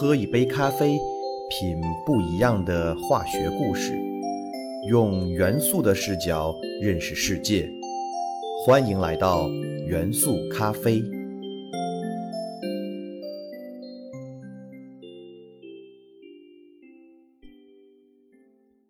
[0.00, 0.98] 喝一杯咖啡，
[1.50, 3.92] 品不一样的化学故事，
[4.88, 7.70] 用元素的视角认识世界。
[8.64, 9.46] 欢迎来到
[9.86, 11.02] 元素咖啡。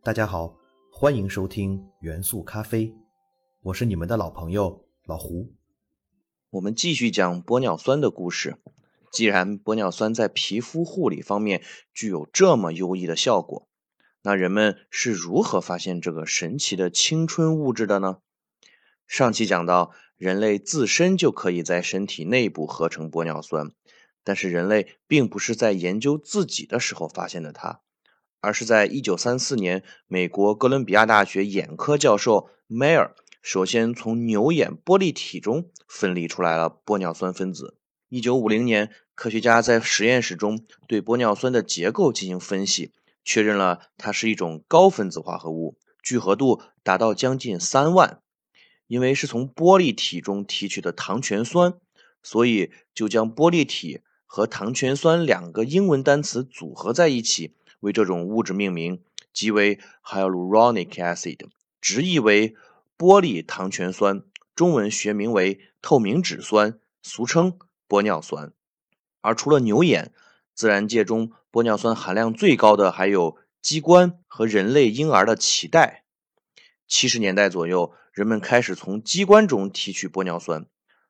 [0.04, 0.54] 大家好，
[0.92, 2.95] 欢迎收听元素咖啡，
[3.62, 5.48] 我是你们的老朋友老胡。
[6.50, 8.58] 我们继续讲玻尿酸的故事。
[9.10, 13.69] 既然玻尿酸在皮肤护理方面具有这么优异的效果，
[14.23, 18.19] 那人们是如何发现这个神奇的青春物质的呢？
[19.06, 23.73] 上期讲到，人类自身就可以在身体内部合成玻尿酸，
[24.23, 27.80] 但是人类并不是在研究自己的时候发现的它，
[28.41, 33.16] 而是在1934年，美国哥伦比亚大学眼科教授迈尔。
[33.42, 37.80] 首先，从牛眼玻璃体中分离出来了玻尿酸分子。
[38.12, 42.92] 一九五零年，科学家在实验室中对玻尿酸的结构进行分析，
[43.25, 48.20] 确认了它是一种高分子化合物，聚合度达到将近三万。
[48.88, 51.75] 因为是从玻璃体中提取的糖醛酸，
[52.20, 61.38] 所以就将玻璃体和糖醛酸两个英文单词组合在一起，为这种物质命名，即为 hyaluronic acid，
[61.81, 62.56] 直译为。
[62.98, 67.58] 玻璃糖醛酸，中文学名为透明质酸，俗称
[67.91, 68.52] 玻尿酸。
[69.20, 70.12] 而除了牛眼，
[70.55, 76.05] 自然界中玻尿酸含量最高的还有鸡冠和人类婴儿的脐带。
[76.86, 80.66] 七十年代左右，人们开始从鸡冠中提取玻尿酸，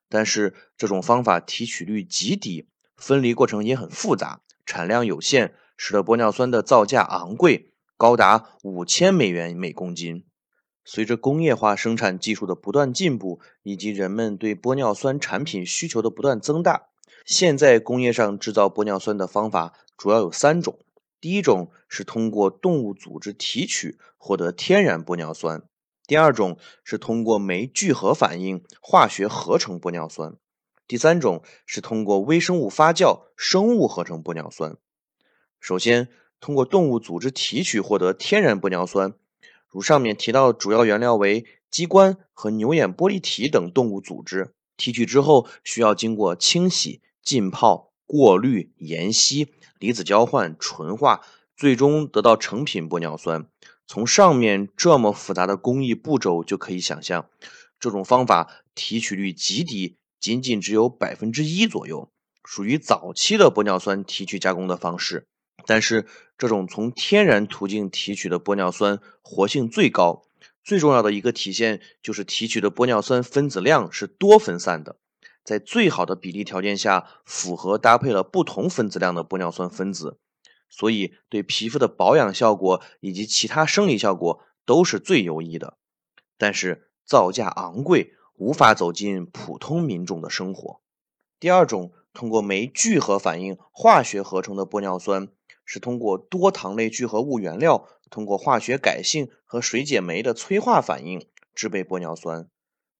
[0.08, 10.24] 但是这种方法提取率极低，分离过程也很复杂，产量有限，使得玻尿酸的造价昂贵，高达五千美元每公斤。
[10.84, 16.88] 随着工业化生产技术的不断进步，以及人们对玻尿酸产品需求的不断增大，
[17.24, 20.78] 现在工业上制造玻尿酸的方法主要有三种。
[21.20, 25.60] 第一种是通过动物组织提取获得天然玻尿酸；
[26.06, 30.32] 第二种是通过酶聚合反应化学合成玻尿酸；
[30.88, 34.78] 第三种是通过微生物发酵生物合成玻尿酸。
[35.60, 36.08] 首先，
[36.40, 39.12] 通过动物组织提取获得天然玻尿酸。
[39.70, 44.52] 如上面提到，主要原料为鸡冠和牛眼玻璃体等动物组织。
[44.76, 51.20] 提取之后，需要经过清洗、浸泡、过滤、研析、离子交换、纯化，
[51.56, 53.46] 最终得到成品玻尿酸。
[53.86, 57.28] 从上面这么复杂的工艺步骤就可以想象，
[57.78, 62.10] 这种方法提取率极低，仅仅只有百分之一左右，
[62.44, 65.26] 属于早期的玻尿酸提取加工的方式。
[65.66, 66.06] 但是，
[66.38, 70.22] 这种从天然途径提取的玻尿酸活性最高，
[70.62, 74.96] 最重要的一个体现就是提取的玻尿酸分子量是多分散的，
[75.44, 80.18] 在最好的比例条件下，符合搭配了不同分子量的玻尿酸分子，
[80.68, 85.76] 所以对皮肤的保养效果以及其他生理效果都是最优异的。
[86.38, 90.80] 但是造价昂贵，无法走进普通民众的生活。
[91.38, 95.28] 第二种，通过酶聚合反应化学合成的玻尿酸。
[95.72, 102.48] 是通过多糖类聚合物原料，通过化学改性和水解酶的催化反应制备玻尿酸。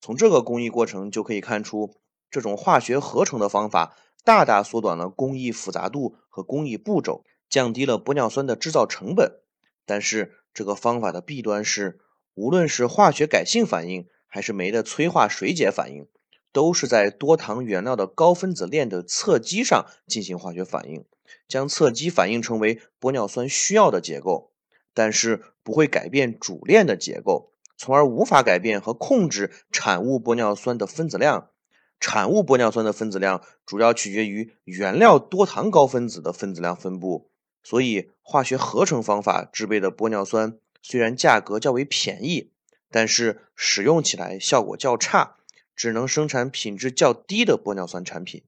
[0.01, 1.97] 从这个工艺过程就可以看出，
[2.31, 9.41] 这种化学合成的方法大大缩短了工艺复杂度和工艺步骤，降低了玻尿酸的制造成本。
[9.85, 11.99] 但是这个方法的弊端是，
[12.35, 16.07] 无论是化学改性反应还是酶的催化水解反应，
[16.53, 21.05] 都是在多糖原料的高分子链的侧基上进行化学反应。
[21.49, 24.53] 将侧基反应成为玻尿酸需要的结构，
[24.95, 31.51] 但是不会改变主链的结构，从而无法改变和控制产物玻尿酸的分子量。
[31.99, 37.31] 产物玻尿酸的分子量主要取决于原料多糖高分子的分子量分布，
[37.63, 42.53] 所以化学合成方法制备的玻尿酸虽然价格较为便宜，
[42.91, 45.37] 但是使用起来效果较差，
[45.77, 48.45] 只能生产品质较低的玻尿酸产品。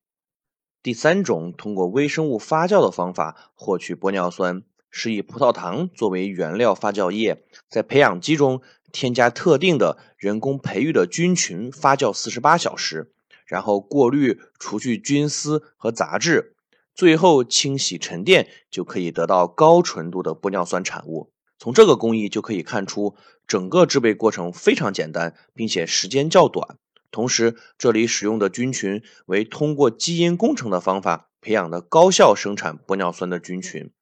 [0.83, 13.13] 第三种通过微生物发酵的方法获取玻尿酸，是以葡萄糖作为原料发酵液，在培养基中添加特定的人工培育的菌群发酵四十八小时，
[13.47, 16.57] 然后过滤除去菌丝和杂质，
[16.97, 21.31] 最后清洗沉淀，就可以得到高纯度的玻尿酸产物。
[21.61, 23.15] 从这个工艺就可以看出，
[23.47, 26.77] 整个制备过程非常简单，并且时间较短。
[27.13, 33.93] 同时，这里使用的菌群为通过基因工程的方法培养的高效生产玻尿酸的菌群。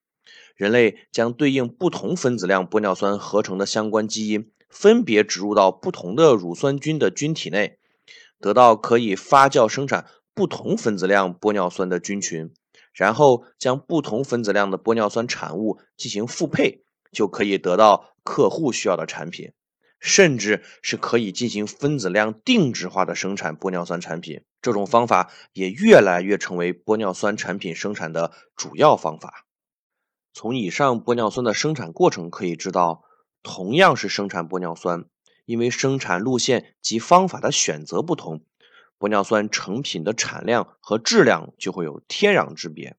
[0.55, 7.79] 人类将对应不同分子量玻尿酸合成的相关基因，分别植入到不同的乳酸菌的菌体内，
[8.39, 12.53] 得到可以发酵生产不同分子量玻尿酸的菌群，
[12.93, 19.53] 然后将不同分子量的玻尿酸产物进行复配，就可以得到客户需要的产品，
[20.01, 24.43] 甚至是可以进行分子量定制化的生产玻尿酸产品。
[24.63, 29.47] 这种方法也越来越成为玻尿酸产品生产的主要方法。
[30.33, 33.05] 从以上玻尿酸的生产过程可以知道，
[33.43, 35.05] 同样是生产玻尿酸，
[35.45, 38.45] 因为生产路线及方法的选择不同。
[38.99, 42.97] 玻尿酸成品的产量和质量就会有天壤之别，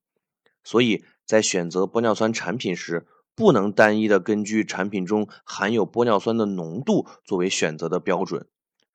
[0.64, 3.06] 所以在选择玻尿酸产品时，
[3.42, 8.46] 不能单一的根据产品中含有玻尿酸的浓度作为选择的标准，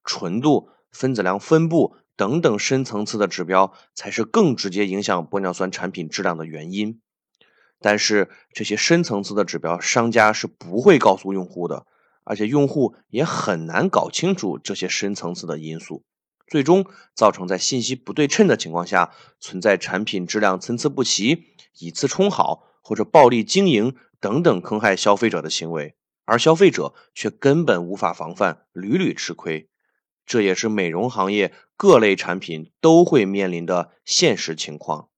[0.05, 7.01] 纯度、分子量分布等等深层次的指标才是更直接影响玻尿酸产品质量的原因。
[7.81, 11.85] 但是这些深层次的指标，商家是不会告诉用户的，
[12.23, 16.05] 而且用户也很难搞清楚这些深层次的因素。
[16.47, 19.11] 最终造成在信息不对称的情况下，
[19.41, 21.47] 存在产品质量参差不齐、
[21.81, 23.97] 以次充好或者暴力经营
[24.27, 25.95] 等等坑害消费者的行为，
[26.25, 29.69] 而消费者却根本无法防范，屡屡吃亏。
[30.27, 35.11] 这也是美容行业各类产品都会面临的现实情况。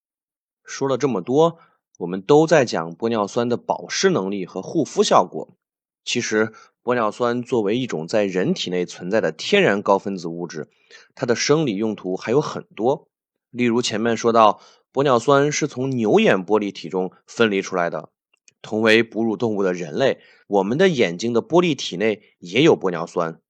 [0.62, 1.58] 说了这么多，
[2.00, 5.56] 我们都在讲玻尿酸的保湿能力和护肤效果，
[6.04, 6.52] 其实。
[6.84, 10.70] 玻尿酸作为一种在人体内存在的天然高分子物质，
[11.14, 13.08] 它的生理用途还有很多。
[13.50, 18.08] 例如前面说到，玻尿酸是从牛眼玻璃体中分离出来的。
[18.62, 23.40] 同为哺乳动物的人类，我们的眼睛的玻璃体内也有玻尿酸。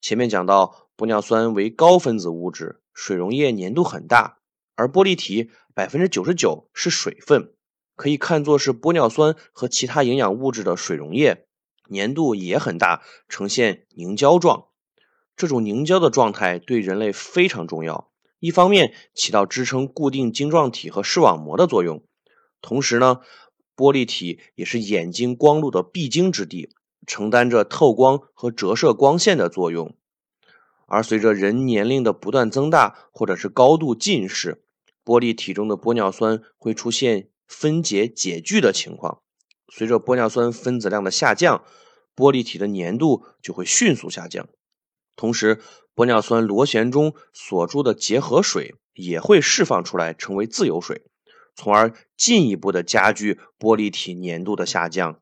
[0.00, 4.38] 前面讲到，玻尿酸为高分子物质，水溶液粘度很大，
[4.74, 7.52] 而玻璃体百分之九十九是水分，
[7.94, 11.46] 可以看作是玻尿酸和其他营养物质的水溶液。
[11.90, 14.68] 粘度也很大，呈现凝胶状。
[15.36, 22.02] 这种凝胶的状态对人类非常重要，一方面起到支撑固定晶状体和视网膜的作用，
[22.60, 23.20] 同时呢，
[23.76, 26.70] 玻璃体也是眼睛光路的必经之地，
[27.06, 29.96] 承担着透光和折射光线的作用。
[30.86, 34.62] 而随着人年龄的不断增大，或者是高度近视，
[35.04, 39.22] 玻璃体中的玻尿酸会出现分解解聚的情况。
[39.68, 41.64] 随着玻尿酸分子量的下降，
[42.14, 44.48] 玻璃体的粘度就会迅速下降。
[45.16, 45.62] 同时，
[45.94, 51.06] 玻尿酸螺旋中锁住的结合水也会释放出来，成为自由水，
[51.54, 55.20] 从而进一步的加剧玻璃体粘度的下降。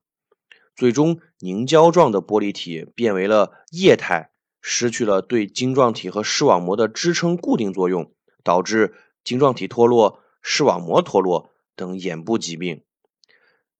[0.74, 4.30] 最终，凝胶状的玻璃体变为了液态，
[4.62, 8.12] 失去了对晶状体和视网膜的支撑固定作用，
[8.42, 12.82] 导致晶状体脱落、视网膜脱落等眼部疾病。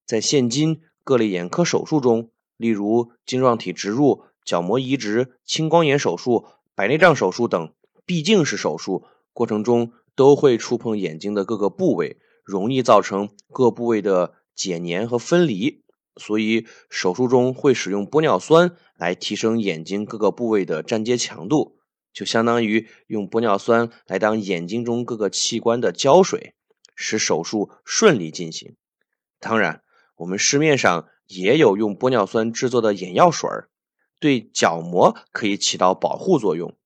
[0.05, 7.73] 在现今各类眼科手术中，例如晶状体植入、角膜移植、青光眼手术、白内障手术等，
[8.05, 12.19] 毕竟是手术过程中都会触碰眼睛的各个部位，
[12.50, 15.85] 容易造成各部位的解粘和分离，
[16.17, 21.79] 所以手术中会使用玻尿酸来提升眼睛各个部位的粘接强度，
[22.12, 26.55] 就相当于用玻尿酸来当眼睛中各个器官的胶水，
[26.97, 28.75] 使手术顺利进行。
[29.38, 29.82] 当然。
[30.20, 33.70] 我们市面上也有用玻尿酸制作的眼药水儿，
[34.19, 36.76] 对角膜可以起到保护作用，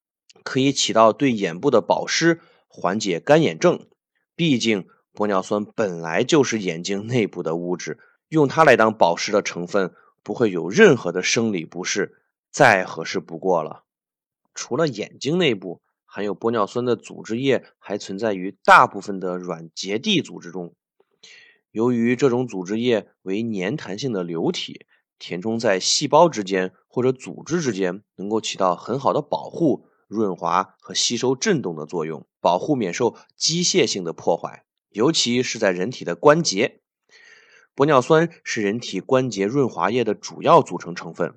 [0.44, 3.88] 可以起到对眼部的保湿，缓解干眼症。
[4.36, 9.94] 毕竟玻尿酸本来就是眼睛内部的物质，用它来当保湿的成分，
[10.24, 13.84] 不会有任何的生理不适，再合适不过了。
[14.54, 20.74] 除了眼睛内部含有玻尿酸的组织液，还存在于大部分的软结缔组织中。
[21.70, 24.86] 由于这种组织液为粘弹性的流体，
[25.18, 34.64] 填充在细胞之间或者组织之间，能够起到很好的保护、润滑和吸收震动的作用，保护免受机械性的破坏，
[34.94, 36.80] 尤其是在人体的关节。
[37.76, 41.34] 玻尿酸是人体关节润滑液的主要组成成分。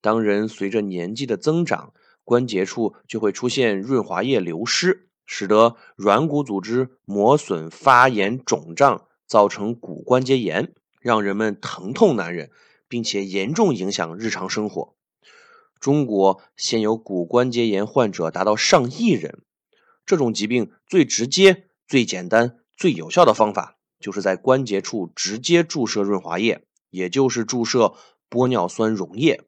[0.00, 1.92] 当人随着年纪的增长，
[2.24, 9.08] 关节处就会出现润滑液流失，使得软骨组织磨损、发炎、肿胀。
[9.24, 12.50] 造成骨关节炎，让人们疼痛难忍，
[12.86, 14.94] 并且严重影响日常生活。
[15.80, 19.40] 中国现有骨关节炎患者达到上亿人。
[20.04, 27.94] 这种疾病最直接、最简单、最有效的方法，就是在关节处直接注射润滑液，也就是注射
[28.28, 29.42] 玻尿酸溶液。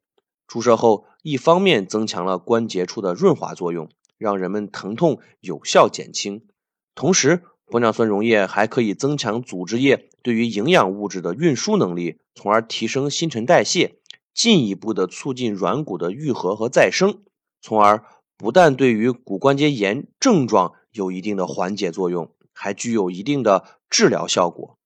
[0.47, 6.45] 注射后，一方面增强了关节处的润滑作用，让人们疼痛有效减轻，
[6.93, 7.43] 同时。
[7.67, 13.95] 玻尿酸溶液还可以增强组织液对于营养物质的运输能力，从而提升新陈代谢，
[14.35, 17.23] 进一步的促进软骨的愈合和再生，
[17.63, 18.05] 从而
[18.37, 24.79] 不但对于骨关节炎症状有一定的缓解作用，还具有一定的治疗效果。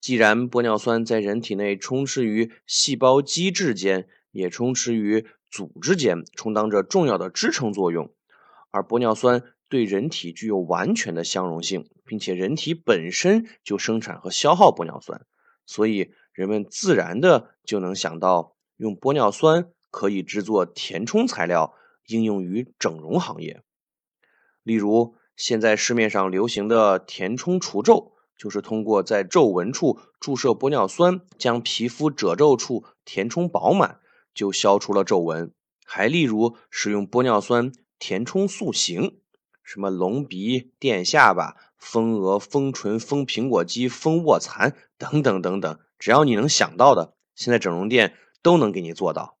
[0.00, 8.14] 既然玻尿酸在人体内充斥于细胞基质间，也充斥于组织间，充当着重要的支撑作用，
[8.70, 15.26] 而玻尿酸对人体具有完全的相容性，并且人体本身就生产和消耗玻尿酸，
[15.66, 21.74] 所以人们自然的就能想到用玻尿酸可以制作填充材料，
[22.06, 23.64] 应用于整容行业。
[24.62, 28.12] 例如，现在市面上流行的填充除皱。
[28.38, 34.00] 就是通过在皱纹处注射玻尿酸，将皮肤褶皱处填充饱满，
[34.32, 35.52] 就消除了皱纹。
[35.84, 39.20] 还例如使用玻尿酸填充塑形，
[39.62, 49.36] 什么隆鼻、垫下巴、丰额、丰唇、丰苹果肌、丰卧蚕等等等等，只要你能想到的，现在整容店都能给你做到。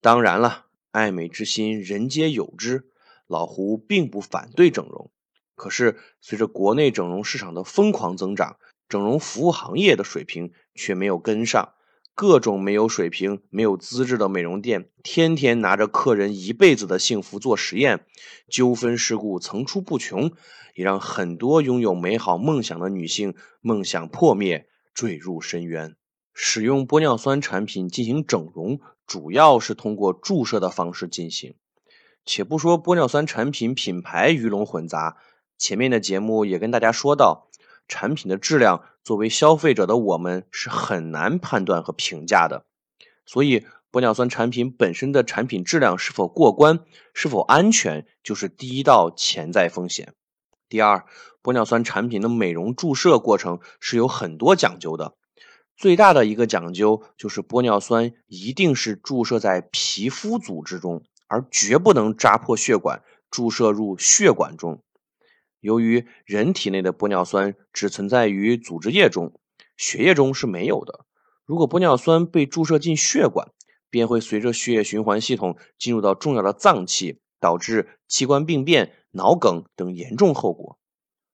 [0.00, 2.90] 当然了，爱美之心人皆有之，
[3.28, 5.12] 老胡并不反对整容。
[5.54, 8.56] 可是，随着国内整容市场的疯狂增长，
[8.88, 11.74] 整容服务行业的水平却没有跟上。
[12.14, 18.06] 各种没有水平、没有资质的美容店，天天拿着客人一辈子的幸福做实验，
[18.48, 20.32] 纠纷事故层出不穷，
[20.74, 25.94] 也让很多拥有美好梦想的女性梦想破灭，坠入深渊。
[26.34, 31.54] 使用玻尿酸产品进行整容，主要是通过注射的方式进行。
[32.28, 35.16] 且不说玻尿酸产品品牌鱼龙混杂。
[35.56, 37.48] 前面的节目也跟大家说到，
[37.88, 42.66] 产品的质量，作为消费者的我们是很难判断和评价的。
[43.24, 46.80] 所以，玻尿酸产品本身的产品质量是否过关、
[47.14, 50.12] 是否安全，就是第一道潜在风险。
[50.68, 51.06] 第二，
[51.42, 55.14] 玻尿酸产品的美容注射过程是有很多讲究的。
[55.78, 64.82] 最大的一个讲究就是，玻尿酸一定是注射在皮肤组织中，而绝不能扎破血管注射入血管中。
[65.60, 69.38] 由于人体内的玻尿酸只存在于组织液中，
[69.76, 71.04] 血液中是没有的。
[71.44, 73.48] 如果玻尿酸被注射进血管，
[73.90, 80.78] 便会随着血液循环系统进入到重要的脏器，导致器官病变、脑梗等严重后果。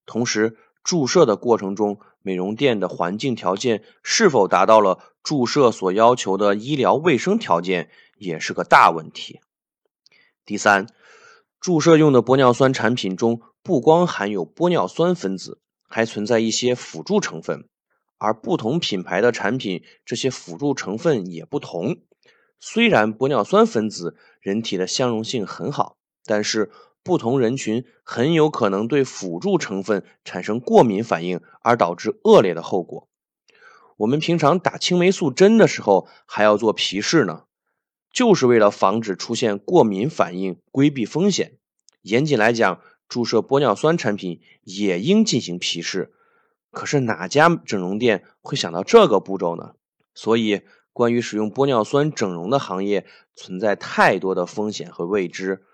[0.07, 9.41] 同时，注射的过程中，美容店的环境条件是否达到了注射所要求的医疗卫生条件，也是个大问题。
[10.47, 10.87] 第三，
[11.61, 13.41] 注射用的玻尿酸产品中。
[13.63, 15.59] 不光含有玻尿酸分子，
[15.89, 17.67] 还存在一些辅助成分，
[18.19, 21.97] 而不同品牌的产品，这些辅助成分也不同。
[22.61, 25.97] 虽然玻尿酸分子人体的相容性很好，
[26.27, 26.71] 但是
[27.03, 33.09] 不同人群很有可能对辅助成分产生过敏反应，而导致恶劣的后果。
[33.97, 37.45] 我们平常打青霉素针的时候还要做皮试呢，
[38.15, 41.59] 就是为了防止出现过敏反应，规避风险。
[42.01, 46.13] 严谨来讲，注射玻尿酸产品也应进行皮试，
[46.71, 49.75] 可是哪家整容店会想到这个步骤呢？
[50.15, 53.05] 所以，关于使用玻尿酸整容的行业
[53.35, 55.65] 存在太多的风险和未知，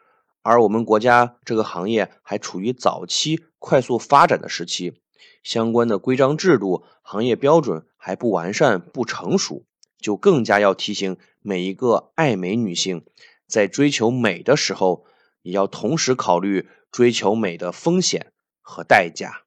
[0.40, 4.94] 而我们国家这个行业还处于早期快速发展的时期，
[5.42, 9.66] 相关的规章制度、行业标准还不完善、不成熟，
[10.00, 13.04] 就更加要提醒每一个爱美女性，
[13.46, 15.04] 在追求美的时候，
[15.42, 16.68] 也要同时考虑。
[16.92, 19.44] 追求美的风险和代价。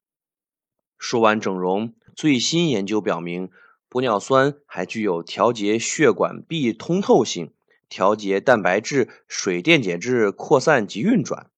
[0.98, 3.50] 说完整容，最新研究表明，
[3.90, 7.52] 玻尿酸还具有调节血管壁通透性、
[7.90, 11.50] 调节蛋白质水电解质扩散及运转、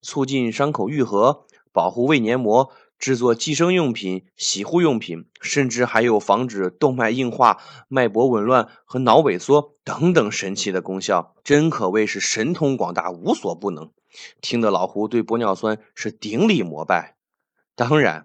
[0.00, 2.72] 促进伤口愈合、保护胃黏膜、
[3.04, 13.90] 制作计生用品、洗护用品，甚至还有防止动脉硬化、脉搏紊乱和脑萎缩等等神奇的功效，真可谓是神通广大，无所不能。
[14.40, 17.16] 听得老胡对玻尿酸是顶礼膜拜。
[17.76, 18.24] 当然，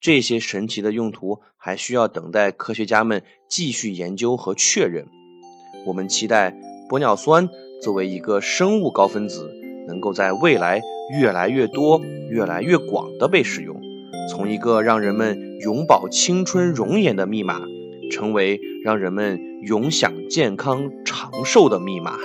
[0.00, 5.08] 这些神奇的用途还需要等待科学家们继续研究和确认。
[5.86, 6.54] 我们期待
[6.88, 7.48] 玻尿酸
[7.82, 9.52] 作为一个生物高分子，
[9.88, 10.80] 能够在未来
[11.18, 13.89] 越来越多、越来越广的被使用，
[14.30, 17.60] 从一个让人们永葆青春容颜的密码，
[18.10, 22.16] 成为让人们永享健康长寿的密码。